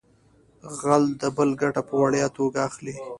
غل 0.79 1.03
د 1.21 1.23
بل 1.37 1.49
ګټه 1.61 1.81
په 1.87 1.93
وړیا 2.01 2.25
توګه 2.37 2.59
اخلي 2.67 2.95